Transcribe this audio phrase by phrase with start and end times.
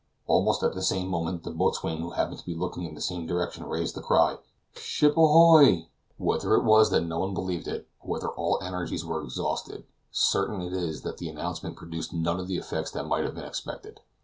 [0.25, 3.27] Almost at the same moment the boatswain who happened to be looking in the same
[3.27, 4.39] direction, raised the cry,
[4.73, 9.21] "Ship ahoy!" Whether it was that no one believed it, or whether all energies were
[9.23, 13.35] exhausted, certain it is that the announcement produced none of the effects that might have
[13.35, 13.99] been expected.